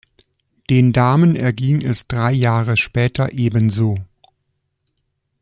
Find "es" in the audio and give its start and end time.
1.85-2.07